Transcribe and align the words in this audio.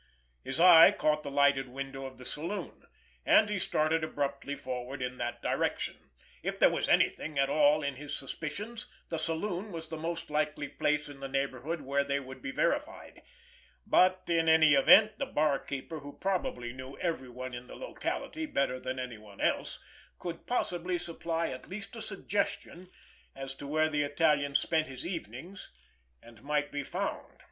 His 0.43 0.59
eye 0.59 0.91
caught 0.91 1.21
the 1.21 1.29
lighted 1.29 1.69
window 1.69 2.07
of 2.07 2.17
the 2.17 2.25
saloon, 2.25 2.87
and 3.23 3.47
he 3.51 3.59
started 3.59 4.03
abruptly 4.03 4.55
forward 4.55 4.99
in 4.99 5.19
that 5.19 5.43
direction. 5.43 6.09
If 6.41 6.57
there 6.57 6.71
was 6.71 6.89
anything 6.89 7.37
at 7.37 7.51
all 7.51 7.83
in 7.83 7.97
his 7.97 8.15
suspicions, 8.15 8.87
the 9.09 9.19
saloon 9.19 9.71
was 9.71 9.89
the 9.89 9.97
most 9.99 10.31
likely 10.31 10.67
place 10.67 11.07
in 11.07 11.19
the 11.19 11.27
neighborhood 11.27 11.81
where 11.81 12.03
they 12.03 12.19
would 12.19 12.41
be 12.41 12.49
verified; 12.49 13.21
but 13.85 14.23
in 14.27 14.49
any 14.49 14.73
event, 14.73 15.19
the 15.19 15.27
barkeeper, 15.27 15.99
who 15.99 16.17
probably 16.19 16.73
knew 16.73 16.97
everyone 16.97 17.53
in 17.53 17.67
the 17.67 17.75
locality 17.75 18.47
better 18.47 18.79
than 18.79 18.97
anyone 18.97 19.39
else, 19.39 19.77
could 20.17 20.47
possibly 20.47 20.97
supply 20.97 21.49
at 21.49 21.69
least 21.69 21.95
a 21.95 22.01
suggestion 22.01 22.89
as 23.35 23.53
to 23.53 23.67
where 23.67 23.87
the 23.87 24.01
Italian 24.01 24.55
spent 24.55 24.87
his 24.87 25.05
evenings 25.05 25.71
and 26.23 26.41
might 26.41 26.71
be 26.71 26.81
found. 26.81 27.37